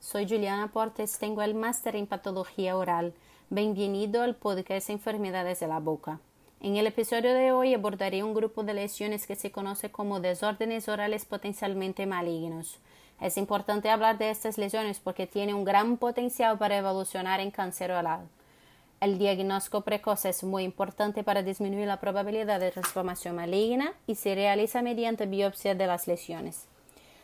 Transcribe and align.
Soy 0.00 0.28
Juliana 0.28 0.68
Portes, 0.72 1.18
tengo 1.18 1.42
el 1.42 1.54
máster 1.54 1.96
en 1.96 2.06
patología 2.06 2.76
oral. 2.76 3.14
Bienvenido 3.50 4.22
al 4.22 4.34
podcast 4.34 4.90
Enfermedades 4.90 5.60
de 5.60 5.68
la 5.68 5.78
boca. 5.78 6.20
En 6.60 6.76
el 6.76 6.86
episodio 6.86 7.34
de 7.34 7.52
hoy 7.52 7.74
abordaré 7.74 8.22
un 8.22 8.34
grupo 8.34 8.62
de 8.62 8.74
lesiones 8.74 9.26
que 9.26 9.36
se 9.36 9.50
conoce 9.50 9.90
como 9.90 10.20
desórdenes 10.20 10.88
orales 10.88 11.24
potencialmente 11.24 12.06
malignos. 12.06 12.78
Es 13.20 13.36
importante 13.36 13.90
hablar 13.90 14.18
de 14.18 14.30
estas 14.30 14.58
lesiones 14.58 15.00
porque 15.00 15.26
tienen 15.26 15.54
un 15.54 15.64
gran 15.64 15.96
potencial 15.96 16.58
para 16.58 16.76
evolucionar 16.76 17.40
en 17.40 17.50
cáncer 17.50 17.92
oral. 17.92 18.28
El 19.00 19.18
diagnóstico 19.18 19.80
precoz 19.80 20.24
es 20.24 20.44
muy 20.44 20.62
importante 20.62 21.24
para 21.24 21.42
disminuir 21.42 21.86
la 21.86 22.00
probabilidad 22.00 22.60
de 22.60 22.70
transformación 22.70 23.36
maligna 23.36 23.92
y 24.06 24.14
se 24.14 24.34
realiza 24.34 24.82
mediante 24.82 25.26
biopsia 25.26 25.74
de 25.74 25.86
las 25.86 26.06
lesiones. 26.06 26.68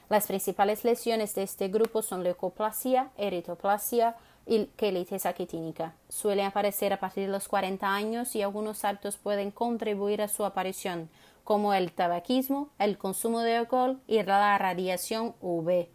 Las 0.08 0.26
principales 0.26 0.84
lesiones 0.84 1.34
de 1.34 1.42
este 1.42 1.68
grupo 1.68 2.00
son 2.00 2.22
leucoplasia, 2.24 3.10
eritoplasia 3.18 4.16
y 4.46 4.66
quelitis 4.76 5.26
aquitínica. 5.26 5.94
Suelen 6.08 6.46
aparecer 6.46 6.94
a 6.94 7.00
partir 7.00 7.26
de 7.26 7.32
los 7.32 7.48
40 7.48 7.86
años 7.86 8.34
y 8.34 8.42
algunos 8.42 8.78
saltos 8.78 9.18
pueden 9.18 9.50
contribuir 9.50 10.22
a 10.22 10.28
su 10.28 10.46
aparición, 10.46 11.10
como 11.44 11.74
el 11.74 11.92
tabaquismo, 11.92 12.70
el 12.78 12.96
consumo 12.96 13.40
de 13.40 13.56
alcohol 13.56 14.00
y 14.06 14.22
la 14.22 14.56
radiación 14.56 15.34
UV. 15.42 15.88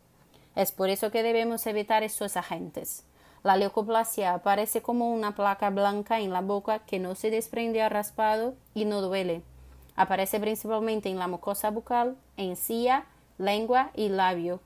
Es 0.55 0.71
por 0.71 0.89
eso 0.89 1.09
que 1.09 1.23
debemos 1.23 1.65
evitar 1.65 2.03
estos 2.03 2.37
agentes. 2.37 3.05
La 3.41 3.57
leucoplasia 3.57 4.35
aparece 4.35 4.83
como 4.83 5.11
una 5.11 5.35
placa 5.35 5.71
blanca 5.71 6.19
en 6.19 6.31
la 6.31 6.41
boca 6.41 6.79
que 6.79 6.99
no 6.99 7.15
se 7.15 7.31
desprende 7.31 7.81
al 7.81 7.89
raspado 7.89 8.53
y 8.75 8.85
no 8.85 9.01
duele. 9.01 9.41
Aparece 9.95 10.39
principalmente 10.39 11.09
en 11.09 11.17
la 11.17 11.27
mucosa 11.27 11.71
bucal, 11.71 12.15
encía, 12.37 13.05
lengua 13.43 13.91
y 13.95 14.09
labio. 14.09 14.59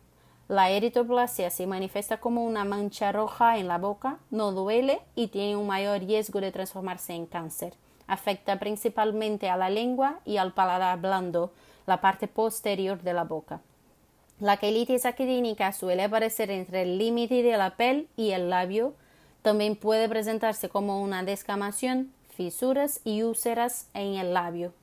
La 0.48 0.70
eritoplasia 0.70 1.50
se 1.50 1.68
manifiesta 1.68 2.22
como 2.22 2.46
una 2.46 2.64
mancha 2.64 3.12
roja 3.12 3.58
en 3.58 3.68
la 3.68 3.78
boca, 3.78 4.20
no 4.32 4.54
duele 4.54 5.02
y 5.14 5.28
tiene 5.28 5.58
un 5.58 5.68
mayor 5.68 6.00
riesgo 6.00 6.40
de 6.40 6.54
transformarse 6.54 7.14
en 7.14 7.26
cáncer. 7.26 7.74
Afecta 8.08 8.58
principalmente 8.58 9.50
a 9.50 9.58
la 9.58 9.70
lengua 9.70 10.20
y 10.24 10.38
al 10.38 10.54
paladar 10.54 11.02
blando, 11.02 11.52
la 11.86 12.00
parte 12.00 12.30
posterior 12.30 13.02
de 13.02 13.14
la 13.14 13.26
boca. 13.26 13.60
La 14.40 14.58
quelitis 14.58 15.06
aquidínica 15.06 15.74
suele 15.74 16.04
aparecer 16.04 16.52
entre 16.52 16.84
el 16.84 16.98
límite 16.98 17.44
de 17.44 17.58
la 17.58 17.76
piel 17.76 18.08
y 18.16 18.32
el 18.32 18.50
labio. 18.50 18.94
También 19.42 19.76
puede 19.76 20.08
presentarse 20.08 20.70
como 20.70 21.02
una 21.02 21.24
descamación, 21.24 22.14
fisuras 22.30 23.02
y 23.04 23.24
úlceras 23.24 23.88
en 23.94 24.14
el 24.14 24.34
labio. 24.34 24.74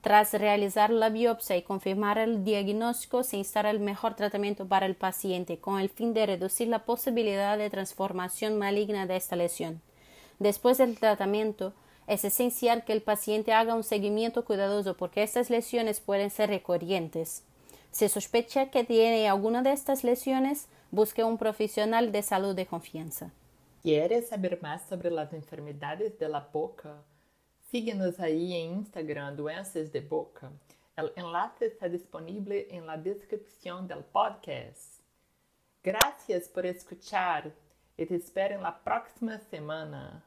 Tras 0.00 0.32
realizar 0.32 0.90
la 0.90 1.08
biopsia 1.08 1.56
y 1.56 1.62
confirmar 1.62 2.18
el 2.18 2.44
diagnóstico, 2.44 3.24
se 3.24 3.36
instala 3.36 3.70
el 3.70 3.80
mejor 3.80 4.14
tratamiento 4.14 4.66
para 4.66 4.86
el 4.86 4.94
paciente 4.94 5.58
con 5.58 5.80
el 5.80 5.88
fin 5.88 6.14
de 6.14 6.26
reducir 6.26 6.68
la 6.68 6.84
posibilidad 6.84 7.58
de 7.58 7.68
transformación 7.68 8.58
maligna 8.58 9.06
de 9.06 9.16
esta 9.16 9.34
lesión. 9.34 9.82
Después 10.38 10.78
del 10.78 10.98
tratamiento, 10.98 11.72
es 12.06 12.24
esencial 12.24 12.84
que 12.84 12.92
el 12.92 13.02
paciente 13.02 13.52
haga 13.52 13.74
un 13.74 13.82
seguimiento 13.82 14.44
cuidadoso 14.44 14.96
porque 14.96 15.22
estas 15.22 15.50
lesiones 15.50 16.00
pueden 16.00 16.30
ser 16.30 16.48
recurrentes. 16.48 17.42
Si 17.90 18.08
sospecha 18.08 18.70
que 18.70 18.84
tiene 18.84 19.28
alguna 19.28 19.62
de 19.62 19.72
estas 19.72 20.04
lesiones, 20.04 20.68
busque 20.92 21.24
un 21.24 21.38
profesional 21.38 22.12
de 22.12 22.22
salud 22.22 22.54
de 22.54 22.66
confianza. 22.66 23.30
¿Quieres 23.82 24.28
saber 24.28 24.60
más 24.62 24.82
sobre 24.88 25.10
las 25.10 25.32
enfermedades 25.32 26.18
de 26.18 26.28
la 26.28 26.48
boca? 26.52 27.02
Siga-nos 27.70 28.18
aí 28.18 28.54
em 28.54 28.76
Instagram, 28.76 29.34
Doenças 29.34 29.90
de 29.90 30.00
Boca. 30.00 30.50
O 30.96 31.20
enlace 31.20 31.66
está 31.66 31.86
disponível 31.86 32.66
em 32.70 32.80
la 32.80 32.96
descripción 32.96 33.86
del 33.86 34.02
podcast. 34.04 35.02
Gracias 35.84 36.48
por 36.48 36.64
escuchar 36.64 37.52
e 37.98 38.06
te 38.06 38.14
espero 38.14 38.58
na 38.58 38.72
próxima 38.72 39.38
semana. 39.50 40.24